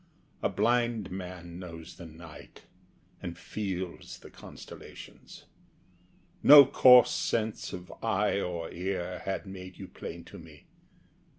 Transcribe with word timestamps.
A 0.41 0.49
blind 0.49 1.11
man 1.11 1.59
knows 1.59 1.97
the 1.97 2.07
night, 2.07 2.63
And 3.21 3.37
feels 3.37 4.17
the 4.17 4.31
constellations. 4.31 5.45
No 6.41 6.65
coarse 6.65 7.11
sense 7.11 7.71
Of 7.71 7.93
eye 8.01 8.39
or 8.41 8.71
ear 8.71 9.19
had 9.25 9.45
made 9.45 9.77
you 9.77 9.87
plain 9.87 10.23
to 10.23 10.39
me. 10.39 10.65